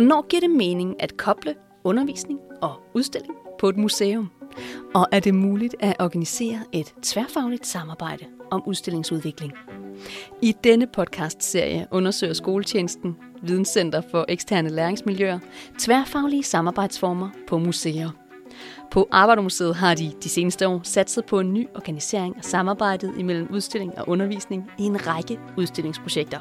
Hvornår 0.00 0.26
giver 0.28 0.40
det 0.40 0.50
mening 0.50 1.02
at 1.02 1.16
koble 1.16 1.54
undervisning 1.84 2.40
og 2.62 2.72
udstilling 2.94 3.34
på 3.58 3.68
et 3.68 3.76
museum? 3.76 4.30
Og 4.94 5.06
er 5.12 5.20
det 5.20 5.34
muligt 5.34 5.74
at 5.80 5.96
organisere 5.98 6.60
et 6.72 6.94
tværfagligt 7.02 7.66
samarbejde 7.66 8.24
om 8.50 8.62
udstillingsudvikling? 8.66 9.52
I 10.42 10.54
denne 10.64 10.86
podcast-serie 10.86 11.86
undersøger 11.90 12.32
skoletjenesten, 12.32 13.16
Videnscenter 13.42 14.02
for 14.10 14.24
eksterne 14.28 14.68
læringsmiljøer, 14.68 15.38
tværfaglige 15.78 16.42
samarbejdsformer 16.42 17.30
på 17.48 17.58
museer. 17.58 18.10
På 18.90 19.08
Arbejdermuseet 19.10 19.76
har 19.76 19.94
de 19.94 20.12
de 20.22 20.28
seneste 20.28 20.68
år 20.68 20.80
satset 20.84 21.24
på 21.26 21.40
en 21.40 21.54
ny 21.54 21.68
organisering 21.74 22.36
af 22.36 22.44
samarbejdet 22.44 23.14
imellem 23.18 23.48
udstilling 23.50 23.98
og 23.98 24.08
undervisning 24.08 24.70
i 24.78 24.82
en 24.82 25.06
række 25.06 25.40
udstillingsprojekter. 25.58 26.40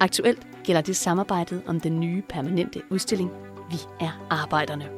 Aktuelt 0.00 0.46
gælder 0.64 0.82
det 0.82 0.96
samarbejdet 0.96 1.62
om 1.66 1.80
den 1.80 2.00
nye 2.00 2.22
permanente 2.28 2.82
udstilling 2.90 3.30
Vi 3.70 3.78
er 4.00 4.26
arbejderne. 4.30 4.88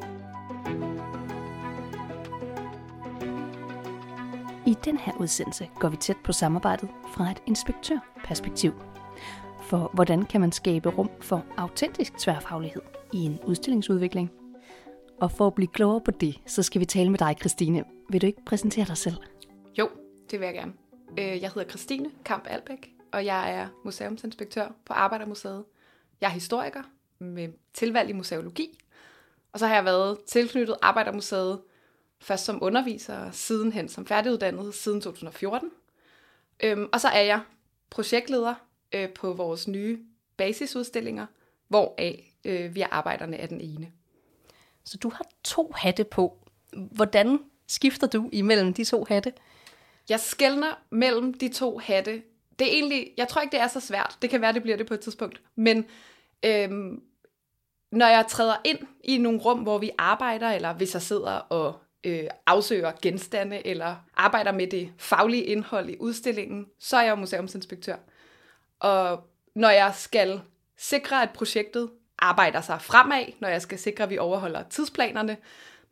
I 4.66 4.76
den 4.84 4.96
her 4.98 5.12
udsendelse 5.18 5.68
går 5.78 5.88
vi 5.88 5.96
tæt 5.96 6.16
på 6.24 6.32
samarbejdet 6.32 6.88
fra 7.14 7.30
et 7.30 7.42
inspektørperspektiv. 7.46 8.72
For 9.62 9.90
hvordan 9.94 10.24
kan 10.24 10.40
man 10.40 10.52
skabe 10.52 10.88
rum 10.88 11.10
for 11.20 11.44
autentisk 11.56 12.18
tværfaglighed 12.18 12.82
i 13.12 13.18
en 13.18 13.38
udstillingsudvikling? 13.44 14.39
Og 15.20 15.32
for 15.32 15.46
at 15.46 15.54
blive 15.54 15.68
klogere 15.68 16.00
på 16.00 16.10
det, 16.10 16.40
så 16.46 16.62
skal 16.62 16.80
vi 16.80 16.84
tale 16.84 17.10
med 17.10 17.18
dig, 17.18 17.36
Christine. 17.40 17.84
Vil 18.08 18.20
du 18.20 18.26
ikke 18.26 18.44
præsentere 18.46 18.84
dig 18.84 18.96
selv? 18.96 19.16
Jo, 19.78 19.88
det 20.30 20.40
vil 20.40 20.46
jeg 20.46 20.54
gerne. 20.54 20.72
Øh, 21.18 21.42
jeg 21.42 21.50
hedder 21.54 21.68
Christine 21.68 22.10
Kamp 22.24 22.46
Albæk, 22.48 22.90
og 23.12 23.24
jeg 23.24 23.54
er 23.54 23.68
museumsinspektør 23.84 24.68
på 24.84 24.92
Arbejdermuseet. 24.92 25.64
Jeg 26.20 26.26
er 26.26 26.32
historiker 26.32 26.82
med 27.18 27.48
tilvalg 27.74 28.10
i 28.10 28.12
museologi, 28.12 28.78
og 29.52 29.58
så 29.58 29.66
har 29.66 29.74
jeg 29.74 29.84
været 29.84 30.18
tilknyttet 30.26 30.76
Arbejdermuseet 30.82 31.60
først 32.20 32.44
som 32.44 32.62
underviser 32.62 33.18
og 33.18 33.34
sidenhen 33.34 33.88
som 33.88 34.06
færdiguddannet 34.06 34.74
siden 34.74 35.00
2014. 35.00 35.70
Øhm, 36.62 36.88
og 36.92 37.00
så 37.00 37.08
er 37.08 37.22
jeg 37.22 37.40
projektleder 37.90 38.54
øh, 38.92 39.08
på 39.08 39.32
vores 39.32 39.68
nye 39.68 40.04
basisudstillinger, 40.36 41.26
hvoraf 41.68 42.34
øh, 42.44 42.74
vi 42.74 42.80
er 42.80 42.88
arbejderne 42.90 43.36
af 43.36 43.48
den 43.48 43.60
ene. 43.60 43.92
Så 44.84 44.98
du 44.98 45.10
har 45.10 45.24
to 45.44 45.72
hatte 45.76 46.04
på. 46.04 46.38
Hvordan 46.72 47.38
skifter 47.66 48.06
du 48.06 48.28
imellem 48.32 48.74
de 48.74 48.84
to 48.84 49.06
hatte? 49.08 49.32
Jeg 50.08 50.20
skældner 50.20 50.82
mellem 50.90 51.34
de 51.34 51.48
to 51.48 51.78
hatte. 51.78 52.22
Det 52.58 52.68
er 52.68 52.72
egentlig, 52.72 53.10
jeg 53.16 53.28
tror 53.28 53.40
ikke, 53.42 53.52
det 53.52 53.60
er 53.60 53.68
så 53.68 53.80
svært. 53.80 54.18
Det 54.22 54.30
kan 54.30 54.40
være, 54.40 54.52
det 54.52 54.62
bliver 54.62 54.76
det 54.76 54.86
på 54.86 54.94
et 54.94 55.00
tidspunkt. 55.00 55.40
Men 55.56 55.86
øhm, 56.44 57.02
når 57.92 58.06
jeg 58.06 58.26
træder 58.28 58.56
ind 58.64 58.78
i 59.04 59.18
nogle 59.18 59.38
rum, 59.38 59.58
hvor 59.58 59.78
vi 59.78 59.90
arbejder, 59.98 60.50
eller 60.50 60.72
hvis 60.72 60.94
jeg 60.94 61.02
sidder 61.02 61.32
og 61.32 61.78
øh, 62.04 62.24
afsøger 62.46 62.92
genstande, 63.02 63.66
eller 63.66 63.96
arbejder 64.16 64.52
med 64.52 64.66
det 64.66 64.92
faglige 64.98 65.44
indhold 65.44 65.90
i 65.90 65.96
udstillingen, 66.00 66.66
så 66.78 66.96
er 66.96 67.02
jeg 67.02 67.18
museumsinspektør. 67.18 67.96
Og 68.80 69.28
når 69.54 69.70
jeg 69.70 69.92
skal 69.94 70.40
sikre, 70.78 71.22
at 71.22 71.30
projektet 71.30 71.90
arbejder 72.20 72.60
sig 72.60 72.82
fremad, 72.82 73.24
når 73.40 73.48
jeg 73.48 73.62
skal 73.62 73.78
sikre, 73.78 74.04
at 74.04 74.10
vi 74.10 74.18
overholder 74.18 74.62
tidsplanerne, 74.62 75.36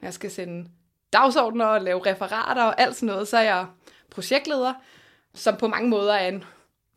når 0.01 0.07
jeg 0.07 0.15
skal 0.15 0.31
sende 0.31 0.69
dagsordner 1.13 1.65
og 1.65 1.81
lave 1.81 2.07
referater 2.07 2.65
og 2.65 2.81
alt 2.81 2.97
sådan 2.97 3.07
noget, 3.07 3.29
så 3.29 3.37
er 3.37 3.43
jeg 3.43 3.67
projektleder, 4.11 4.75
som 5.35 5.57
på 5.57 5.69
mange 5.69 5.89
måder 5.89 6.15
er 6.15 6.29
en 6.29 6.45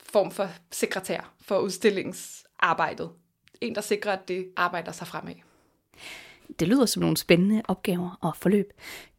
form 0.03 0.31
for 0.31 0.47
sekretær 0.71 1.33
for 1.41 1.59
udstillingsarbejdet. 1.59 3.09
En, 3.61 3.75
der 3.75 3.81
sikrer, 3.81 4.13
at 4.13 4.27
det 4.27 4.47
arbejder 4.57 4.91
sig 4.91 5.07
fremad. 5.07 5.35
Det 6.59 6.67
lyder 6.67 6.85
som 6.85 7.01
nogle 7.01 7.17
spændende 7.17 7.61
opgaver 7.67 8.17
og 8.21 8.35
forløb. 8.35 8.73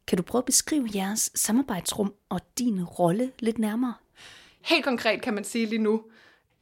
Kan 0.07 0.17
du 0.17 0.23
prøve 0.23 0.39
at 0.39 0.45
beskrive 0.45 0.89
jeres 0.95 1.31
samarbejdsrum 1.35 2.13
og 2.29 2.39
din 2.59 2.83
rolle 2.83 3.31
lidt 3.39 3.59
nærmere? 3.59 3.93
Helt 4.61 4.83
konkret 4.83 5.21
kan 5.21 5.33
man 5.33 5.43
sige 5.43 5.65
lige 5.65 5.81
nu, 5.81 6.03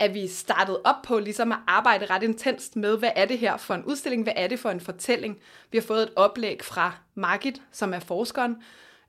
at 0.02 0.14
vi 0.14 0.28
startede 0.28 0.82
op 0.84 0.96
på 1.04 1.20
ligesom 1.20 1.52
at 1.52 1.58
arbejde 1.68 2.06
ret 2.06 2.24
intenst 2.24 2.76
med, 2.76 2.98
hvad 2.98 3.12
er 3.16 3.26
det 3.26 3.38
her 3.38 3.58
for 3.58 3.74
en 3.74 3.84
udstilling, 3.86 4.24
hvad 4.24 4.34
er 4.36 4.48
det 4.48 4.60
for 4.60 4.70
en 4.70 4.80
fortælling. 4.80 5.40
Vi 5.72 5.78
har 5.78 5.84
fået 5.84 6.04
et 6.04 6.12
oplæg 6.16 6.64
fra 6.64 6.96
Margit, 7.16 7.62
som 7.72 7.94
er 7.94 8.00
forskeren, 8.00 8.56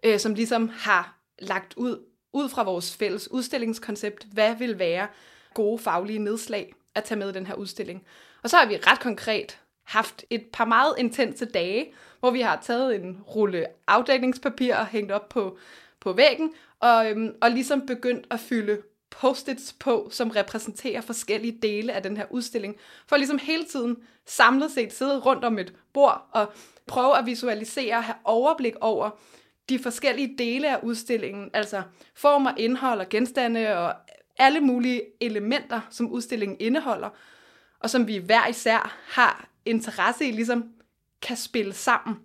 øh, 0.02 0.18
som 0.18 0.34
ligesom 0.34 0.70
har 0.74 1.18
lagt 1.38 1.74
ud, 1.76 2.04
ud 2.32 2.48
fra 2.48 2.62
vores 2.62 2.96
fælles 2.96 3.30
udstillingskoncept, 3.30 4.26
hvad 4.32 4.54
vil 4.54 4.78
være 4.78 5.08
gode 5.54 5.78
faglige 5.78 6.18
nedslag 6.18 6.74
at 6.94 7.04
tage 7.04 7.18
med 7.18 7.28
i 7.28 7.32
den 7.32 7.46
her 7.46 7.54
udstilling. 7.54 8.04
Og 8.42 8.50
så 8.50 8.56
har 8.56 8.66
vi 8.66 8.76
ret 8.76 9.00
konkret 9.00 9.58
haft 9.84 10.24
et 10.30 10.44
par 10.52 10.64
meget 10.64 10.94
intense 10.98 11.44
dage, 11.44 11.92
hvor 12.20 12.30
vi 12.30 12.40
har 12.40 12.60
taget 12.62 12.94
en 12.94 13.20
rulle 13.34 13.66
afdækningspapir 13.86 14.76
og 14.76 14.86
hængt 14.86 15.12
op 15.12 15.28
på, 15.28 15.58
på 16.00 16.12
væggen, 16.12 16.52
og, 16.80 17.10
øhm, 17.10 17.34
og 17.42 17.50
ligesom 17.50 17.86
begyndt 17.86 18.26
at 18.30 18.40
fylde 18.40 18.78
post-its 19.22 19.72
på, 19.72 20.08
som 20.10 20.30
repræsenterer 20.30 21.00
forskellige 21.00 21.58
dele 21.62 21.92
af 21.92 22.02
den 22.02 22.16
her 22.16 22.24
udstilling, 22.30 22.76
for 23.06 23.16
ligesom 23.16 23.38
hele 23.38 23.64
tiden 23.64 23.96
samlet 24.26 24.70
set 24.70 24.92
sidde 24.92 25.18
rundt 25.18 25.44
om 25.44 25.58
et 25.58 25.74
bord 25.92 26.28
og 26.32 26.52
prøve 26.86 27.18
at 27.18 27.26
visualisere 27.26 27.96
og 27.96 28.04
have 28.04 28.16
overblik 28.24 28.74
over 28.80 29.10
de 29.68 29.78
forskellige 29.78 30.34
dele 30.38 30.76
af 30.76 30.80
udstillingen, 30.82 31.50
altså 31.52 31.82
former, 32.14 32.52
indhold 32.56 33.00
og 33.00 33.08
genstande 33.08 33.76
og 33.76 33.94
alle 34.38 34.60
mulige 34.60 35.02
elementer, 35.20 35.80
som 35.90 36.10
udstillingen 36.10 36.56
indeholder, 36.60 37.08
og 37.80 37.90
som 37.90 38.06
vi 38.06 38.16
hver 38.16 38.46
især 38.46 38.98
har 39.08 39.48
interesse 39.64 40.24
i, 40.24 40.30
ligesom 40.30 40.64
kan 41.22 41.36
spille 41.36 41.72
sammen. 41.72 42.16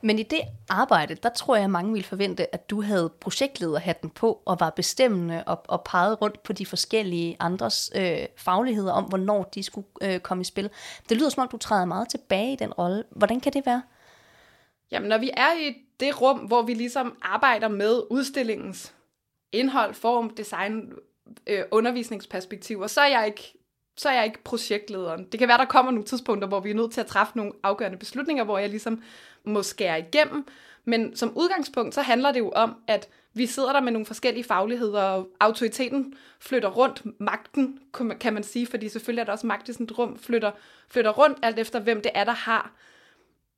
Men 0.00 0.18
i 0.18 0.22
det 0.22 0.40
arbejde, 0.68 1.14
der 1.14 1.28
tror 1.28 1.56
jeg, 1.56 1.64
at 1.64 1.70
mange 1.70 1.92
ville 1.92 2.04
forvente, 2.04 2.54
at 2.54 2.70
du 2.70 2.82
havde 2.82 3.12
projektlederhatten 3.20 4.10
på 4.10 4.42
og 4.44 4.60
var 4.60 4.70
bestemmende 4.70 5.44
og, 5.46 5.62
og 5.68 5.84
pegede 5.84 6.14
rundt 6.14 6.42
på 6.42 6.52
de 6.52 6.66
forskellige 6.66 7.36
andres 7.40 7.90
øh, 7.94 8.18
fagligheder 8.36 8.92
om, 8.92 9.04
hvornår 9.04 9.42
de 9.42 9.62
skulle 9.62 9.86
øh, 10.02 10.20
komme 10.20 10.40
i 10.40 10.44
spil. 10.44 10.70
Det 11.08 11.16
lyder 11.16 11.28
som 11.28 11.42
om, 11.42 11.48
du 11.48 11.56
træder 11.56 11.84
meget 11.84 12.08
tilbage 12.08 12.52
i 12.52 12.56
den 12.56 12.72
rolle. 12.72 13.04
Hvordan 13.10 13.40
kan 13.40 13.52
det 13.52 13.66
være? 13.66 13.82
Jamen, 14.90 15.08
når 15.08 15.18
vi 15.18 15.30
er 15.36 15.52
i 15.68 15.74
det 16.00 16.20
rum, 16.20 16.38
hvor 16.38 16.62
vi 16.62 16.74
ligesom 16.74 17.16
arbejder 17.22 17.68
med 17.68 18.02
udstillingens 18.10 18.94
indhold, 19.52 19.94
form, 19.94 20.30
design, 20.30 20.92
øh, 21.46 21.64
undervisningsperspektiver, 21.70 22.86
så 22.86 23.00
er 23.00 23.06
jeg 23.08 23.26
ikke 23.26 23.58
så 23.96 24.08
er 24.08 24.14
jeg 24.14 24.24
ikke 24.24 24.44
projektlederen. 24.44 25.24
Det 25.32 25.38
kan 25.38 25.48
være, 25.48 25.58
der 25.58 25.64
kommer 25.64 25.92
nogle 25.92 26.06
tidspunkter, 26.06 26.48
hvor 26.48 26.60
vi 26.60 26.70
er 26.70 26.74
nødt 26.74 26.92
til 26.92 27.00
at 27.00 27.06
træffe 27.06 27.36
nogle 27.36 27.52
afgørende 27.62 27.98
beslutninger, 27.98 28.44
hvor 28.44 28.58
jeg 28.58 28.68
ligesom 28.68 29.02
må 29.44 29.62
skære 29.62 29.98
igennem. 29.98 30.46
Men 30.84 31.16
som 31.16 31.36
udgangspunkt, 31.36 31.94
så 31.94 32.02
handler 32.02 32.32
det 32.32 32.38
jo 32.38 32.50
om, 32.50 32.76
at 32.86 33.08
vi 33.34 33.46
sidder 33.46 33.72
der 33.72 33.80
med 33.80 33.92
nogle 33.92 34.06
forskellige 34.06 34.44
fagligheder, 34.44 35.02
og 35.02 35.28
autoriteten 35.40 36.14
flytter 36.40 36.68
rundt, 36.68 37.20
magten, 37.20 37.78
kan 38.20 38.34
man 38.34 38.42
sige, 38.42 38.66
fordi 38.66 38.88
selvfølgelig 38.88 39.20
er 39.20 39.24
der 39.24 39.32
også 39.32 39.46
magt 39.46 39.68
i 39.68 39.72
sådan 39.72 39.84
et 39.84 39.98
rum, 39.98 40.18
flytter, 40.18 40.50
flytter 40.88 41.10
rundt 41.10 41.38
alt 41.42 41.58
efter, 41.58 41.80
hvem 41.80 42.02
det 42.02 42.12
er, 42.14 42.24
der 42.24 42.32
har 42.32 42.72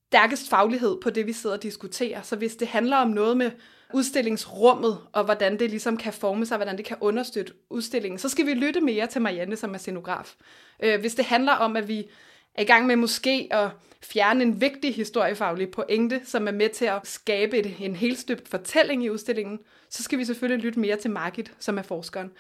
stærkest 0.09 0.49
faglighed 0.49 0.97
på 1.03 1.11
det, 1.11 1.27
vi 1.27 1.33
sidder 1.33 1.57
og 1.57 1.63
diskuterer. 1.63 2.23
Så 2.23 2.37
hvis 2.37 2.57
det 2.57 2.69
handler 2.69 2.97
om 2.97 3.09
noget 3.09 3.37
med 3.37 3.51
udstillingsrummet, 3.95 4.99
og 5.13 5.25
hvordan 5.25 5.59
det 5.59 5.71
ligesom 5.71 5.97
kan 5.97 6.13
forme 6.13 6.47
sig, 6.47 6.57
hvordan 6.57 6.77
det 6.77 6.85
kan 6.85 6.97
understøtte 7.01 7.53
udstillingen, 7.71 8.19
så 8.19 8.29
skal 8.29 8.47
vi 8.47 8.55
lytte 8.55 8.81
mere 8.81 9.07
til 9.07 9.23
Marianne, 9.23 9.57
som 9.57 9.75
er 9.75 9.79
scenograf. 9.79 10.35
Øh, 10.83 11.01
hvis 11.01 11.15
det 11.15 11.25
handler 11.25 11.53
om, 11.53 11.77
at 11.77 11.89
vi 11.89 12.09
er 12.55 12.63
i 12.63 12.65
gang 12.65 12.87
med 12.87 12.97
måske 12.97 13.49
at 13.51 13.71
fjerne 14.03 14.43
en 14.43 14.61
vigtig 14.61 14.95
historiefaglig 14.95 15.71
pointe, 15.71 16.21
som 16.25 16.49
er 16.49 16.53
med 16.53 16.69
til 16.69 16.85
at 16.85 17.01
skabe 17.05 17.59
et, 17.59 17.75
en 17.81 17.97
helt 17.97 18.19
støbt 18.19 18.49
fortælling 18.49 19.05
i 19.05 19.11
udstillingen, 19.11 19.59
så 19.91 20.03
skal 20.03 20.19
vi 20.19 20.25
selvfølgelig 20.25 20.65
lytte 20.65 20.81
mere 20.81 20.97
til 20.97 21.11
Margit, 21.11 21.53
som 21.59 21.79
er 21.79 21.83
forskeren. 21.83 22.31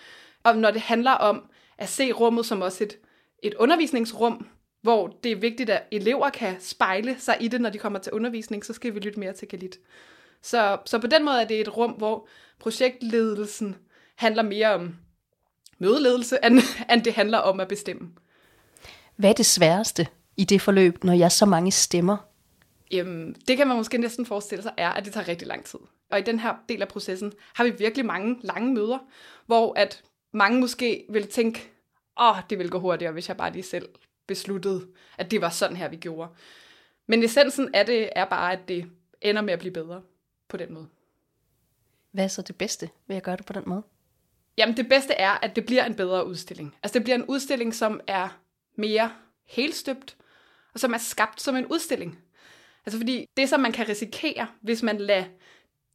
Og 0.45 0.56
når 0.56 0.71
det 0.71 0.81
handler 0.81 1.12
om 1.12 1.43
at 1.79 1.89
se 1.89 2.12
rummet 2.12 2.47
som 2.47 2.62
også 2.62 2.85
et, 2.85 2.99
et 3.43 3.55
undervisningsrum, 3.55 4.47
hvor 4.83 5.19
det 5.25 5.33
er 5.33 5.37
vigtigt, 5.37 5.70
at 5.70 5.82
elever 5.93 6.31
kan 6.31 6.56
spejle 6.61 7.17
sig 7.19 7.37
i 7.41 7.49
det, 7.49 7.61
når 7.61 7.70
de 7.70 7.79
kommer 7.79 7.99
til 7.99 8.12
undervisning, 8.12 8.64
så 8.64 8.73
skal 8.73 8.94
vi 8.94 9.00
lytte 9.00 9.20
mere 9.20 9.32
til 9.32 9.49
Galit. 9.49 9.79
Så, 10.43 10.79
så 10.87 10.99
på 10.99 11.06
den 11.06 11.25
måde 11.25 11.43
er 11.43 11.44
det 11.44 11.61
et 11.61 11.76
rum, 11.76 11.91
hvor 11.91 12.29
projektledelsen 12.58 13.76
handler 14.17 14.43
mere 14.43 14.75
om 14.75 14.97
mødeledelse, 15.79 16.38
end, 16.44 16.61
end 16.93 17.02
det 17.02 17.14
handler 17.14 17.38
om 17.38 17.61
at 17.61 17.69
bestemme. 17.69 18.11
Hvad 19.17 19.31
er 19.31 19.35
det 19.35 19.47
sværeste 19.47 20.06
i 20.37 20.44
det 20.44 20.61
forløb, 20.61 21.05
når 21.05 21.12
jeg 21.12 21.32
så 21.32 21.47
mange 21.47 21.70
stemmer? 21.70 22.17
Jamen, 22.91 23.37
det 23.49 23.56
kan 23.56 23.69
man 23.69 23.76
måske 23.76 23.99
næsten 23.99 24.26
forestille 24.26 24.62
sig, 24.62 24.73
er, 24.76 24.91
at 24.91 25.05
det 25.05 25.12
tager 25.12 25.29
rigtig 25.29 25.49
lang 25.49 25.64
tid. 25.64 25.79
Og 26.11 26.19
i 26.19 26.23
den 26.23 26.38
her 26.38 26.55
del 26.69 26.82
af 26.82 26.88
processen 26.88 27.32
har 27.55 27.64
vi 27.64 27.70
virkelig 27.79 28.06
mange 28.06 28.37
lange 28.43 28.75
møder, 28.75 28.99
hvor 29.47 29.79
at 29.79 30.02
mange 30.32 30.61
måske 30.61 31.05
vil 31.11 31.26
tænke, 31.26 31.73
åh, 32.20 32.31
oh, 32.31 32.37
det 32.50 32.58
ville 32.58 32.70
gå 32.70 32.79
hurtigere, 32.79 33.12
hvis 33.12 33.29
jeg 33.29 33.37
bare 33.37 33.52
lige 33.52 33.62
selv 33.62 33.88
besluttede, 34.28 34.86
at 35.19 35.30
det 35.30 35.40
var 35.40 35.50
sådan 35.50 35.76
her, 35.76 35.88
vi 35.88 35.96
gjorde. 35.96 36.30
Men 37.06 37.22
essensen 37.22 37.75
af 37.75 37.86
det 37.86 38.10
er 38.16 38.25
bare, 38.25 38.52
at 38.52 38.69
det 38.69 38.90
ender 39.20 39.42
med 39.42 39.52
at 39.52 39.58
blive 39.58 39.72
bedre 39.72 40.02
på 40.48 40.56
den 40.56 40.72
måde. 40.75 40.88
Hvad 42.12 42.25
er 42.25 42.28
så 42.28 42.42
det 42.42 42.56
bedste 42.56 42.90
ved 43.06 43.16
at 43.16 43.22
gøre 43.22 43.36
det 43.36 43.46
på 43.46 43.52
den 43.52 43.62
måde? 43.66 43.82
Jamen 44.58 44.76
det 44.76 44.88
bedste 44.88 45.14
er, 45.14 45.30
at 45.30 45.56
det 45.56 45.66
bliver 45.66 45.84
en 45.84 45.94
bedre 45.94 46.26
udstilling. 46.26 46.76
Altså 46.82 46.98
det 46.98 47.04
bliver 47.04 47.16
en 47.16 47.25
udstilling, 47.25 47.75
som 47.75 48.00
er 48.06 48.40
mere 48.76 49.12
helstøbt, 49.44 50.16
og 50.75 50.80
som 50.80 50.94
er 50.94 50.98
skabt 50.98 51.40
som 51.40 51.56
en 51.56 51.66
udstilling. 51.66 52.19
Altså 52.86 52.98
fordi 52.98 53.26
det, 53.36 53.48
som 53.48 53.60
man 53.60 53.72
kan 53.72 53.88
risikere, 53.88 54.46
hvis 54.60 54.82
man 54.82 54.98
lader 54.98 55.25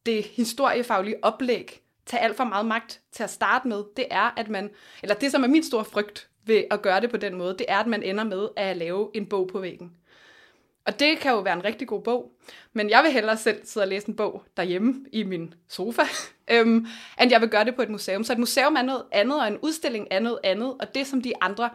det 0.06 0.24
historiefaglige 0.24 1.24
oplæg 1.24 1.80
tage 2.06 2.22
alt 2.22 2.36
for 2.36 2.44
meget 2.44 2.66
magt 2.66 3.00
til 3.12 3.22
at 3.22 3.30
starte 3.30 3.68
med, 3.68 3.84
det 3.96 4.06
er, 4.10 4.34
at 4.36 4.48
man, 4.48 4.70
eller 5.02 5.14
det, 5.14 5.30
som 5.30 5.44
er 5.44 5.48
min 5.48 5.64
store 5.64 5.84
frygt 5.84 6.28
ved 6.46 6.64
at 6.70 6.82
gøre 6.82 7.00
det 7.00 7.10
på 7.10 7.16
den 7.16 7.34
måde, 7.34 7.58
det 7.58 7.66
er, 7.68 7.78
at 7.78 7.86
man 7.86 8.02
ender 8.02 8.24
med 8.24 8.48
at 8.56 8.76
lave 8.76 9.10
en 9.14 9.26
bog 9.26 9.48
på 9.52 9.60
væggen. 9.60 9.92
Og 10.86 11.00
det 11.00 11.18
kan 11.18 11.32
jo 11.32 11.40
være 11.40 11.54
en 11.54 11.64
rigtig 11.64 11.88
god 11.88 12.02
bog, 12.02 12.32
men 12.72 12.90
jeg 12.90 13.02
vil 13.04 13.12
hellere 13.12 13.36
selv 13.36 13.60
sidde 13.64 13.84
og 13.84 13.88
læse 13.88 14.08
en 14.08 14.16
bog 14.16 14.42
derhjemme 14.56 15.06
i 15.12 15.22
min 15.22 15.54
sofa, 15.68 16.02
øhm, 16.52 16.86
end 17.20 17.30
jeg 17.30 17.40
vil 17.40 17.48
gøre 17.48 17.64
det 17.64 17.74
på 17.74 17.82
et 17.82 17.90
museum. 17.90 18.24
Så 18.24 18.32
et 18.32 18.38
museum 18.38 18.76
er 18.76 18.82
noget 18.82 19.02
andet, 19.12 19.40
og 19.40 19.48
en 19.48 19.58
udstilling 19.62 20.08
er 20.10 20.20
noget 20.20 20.38
andet, 20.44 20.74
og 20.80 20.94
det 20.94 21.06
som 21.06 21.22
de 21.22 21.32
andre 21.40 21.70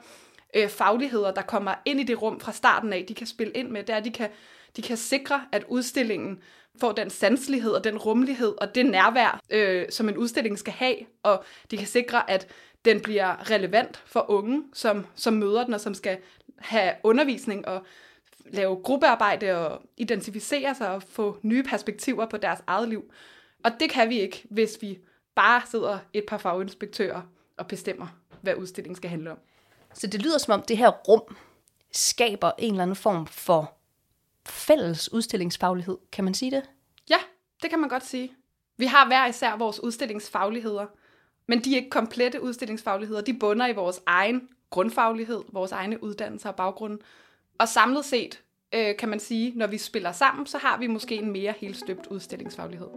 øh, 0.56 0.70
fagligheder, 0.70 1.32
der 1.32 1.42
kommer 1.42 1.74
ind 1.86 2.00
i 2.00 2.04
det 2.04 2.22
rum 2.22 2.40
fra 2.40 2.52
starten 2.52 2.94
af, 2.94 3.06
de 3.08 3.14
kan 3.14 3.28
spille 3.28 3.54
ind 3.54 3.70
med, 3.70 3.84
det 3.84 3.94
er, 3.94 3.98
at 3.98 4.06
de 4.06 4.12
kan, 4.12 4.30
de 4.76 4.82
kan 4.82 4.98
sikre, 4.98 5.42
at 5.52 5.66
udstillingen 5.68 6.40
får 6.82 6.92
den 6.92 7.10
sanselighed 7.10 7.72
og 7.72 7.84
den 7.84 7.98
rummelighed 7.98 8.54
og 8.62 8.76
det 8.76 8.86
nærvær, 8.86 9.40
øh, 9.50 9.86
som 9.90 10.10
en 10.10 10.18
udstilling 10.18 10.60
skal 10.60 10.74
have, 10.74 10.96
og 11.24 11.44
de 11.72 11.78
kan 11.78 11.88
sikre, 11.88 12.30
at 12.30 12.48
den 12.86 13.02
bliver 13.02 13.52
relevant 13.52 14.04
for 14.06 14.26
unge, 14.30 14.64
som, 14.74 15.06
som 15.16 15.34
møder 15.34 15.64
den 15.64 15.74
og 15.74 15.82
som 15.82 15.94
skal 15.94 16.18
have 16.58 16.94
undervisning 17.04 17.68
og 17.68 17.86
lave 18.46 18.76
gruppearbejde 18.84 19.68
og 19.68 19.82
identificere 19.98 20.76
sig 20.76 20.90
og 20.90 21.04
få 21.04 21.40
nye 21.42 21.64
perspektiver 21.64 22.26
på 22.26 22.38
deres 22.38 22.60
eget 22.68 22.90
liv. 22.90 23.12
Og 23.64 23.72
det 23.80 23.90
kan 23.90 24.10
vi 24.10 24.20
ikke, 24.20 24.44
hvis 24.50 24.78
vi 24.82 25.00
bare 25.36 25.62
sidder 25.72 26.00
et 26.14 26.24
par 26.28 26.38
faginspektører 26.38 27.22
og 27.58 27.68
bestemmer, 27.68 28.08
hvad 28.42 28.56
udstillingen 28.56 28.96
skal 28.96 29.10
handle 29.10 29.32
om. 29.32 29.38
Så 29.94 30.08
det 30.08 30.22
lyder 30.22 30.38
som 30.38 30.54
om, 30.54 30.62
det 30.62 30.78
her 30.78 30.90
rum 30.90 31.38
skaber 31.92 32.52
en 32.58 32.72
eller 32.72 32.84
anden 32.84 32.96
form 32.96 33.28
for 33.28 33.78
fælles 34.46 35.14
udstillingsfaglighed. 35.14 35.98
Kan 36.12 36.24
man 36.24 36.34
sige 36.34 36.52
det? 36.52 36.64
Ja, 37.10 37.18
det 37.62 37.70
kan 37.70 37.80
man 37.80 37.90
godt 37.90 38.06
sige. 38.06 38.34
Vi 38.78 38.86
har 38.86 39.08
hver 39.08 39.28
især 39.28 39.56
vores 39.56 39.80
udstillingsfagligheder, 39.80 40.86
men 41.50 41.60
de 41.60 41.72
er 41.72 41.76
ikke 41.76 41.90
komplette 41.90 42.42
udstillingsfagligheder. 42.42 43.22
De 43.22 43.34
bunder 43.34 43.68
i 43.68 43.74
vores 43.74 44.02
egen 44.06 44.50
grundfaglighed, 44.70 45.42
vores 45.54 45.72
egne 45.72 46.04
uddannelser 46.04 46.50
og 46.50 46.56
baggrunde. 46.56 46.98
Og 47.60 47.68
samlet 47.68 48.06
set, 48.06 48.42
øh, 48.76 48.98
kan 49.00 49.10
man 49.10 49.20
sige, 49.20 49.54
når 49.56 49.68
vi 49.68 49.78
spiller 49.78 50.12
sammen, 50.12 50.46
så 50.46 50.58
har 50.58 50.78
vi 50.78 50.88
måske 50.88 51.16
en 51.16 51.32
mere 51.32 51.54
helstøbt 51.58 52.08
udstillingsfaglighed. 52.08 52.88